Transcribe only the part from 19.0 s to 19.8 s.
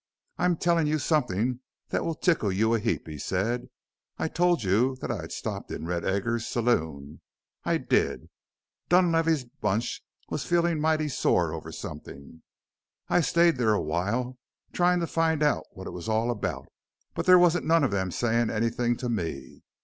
me.